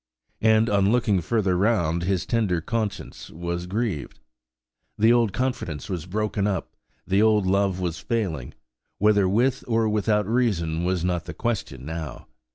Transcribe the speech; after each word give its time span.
And 0.41 0.67
on 0.67 0.91
looking 0.91 1.21
further 1.21 1.55
round, 1.55 2.01
his 2.01 2.25
tender 2.25 2.59
conscience 2.59 3.29
was 3.29 3.67
grieved. 3.67 4.19
The 4.97 5.13
old 5.13 5.31
confidence 5.31 5.89
was 5.91 6.07
broken 6.07 6.47
up, 6.47 6.75
the 7.05 7.21
old 7.21 7.45
love 7.45 7.79
was 7.79 7.99
failing–whether 7.99 9.29
with 9.29 9.63
or 9.67 9.87
without 9.87 10.25
a 10.25 10.31
reason 10.31 10.85
was 10.85 11.05
not 11.05 11.25
the 11.25 11.35
question 11.35 11.85
now. 11.85 12.25